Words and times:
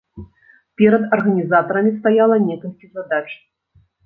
Перад 0.81 1.03
арганізатарамі 1.17 1.91
стаяла 1.99 2.39
некалькі 2.47 2.91
задач. 2.97 3.23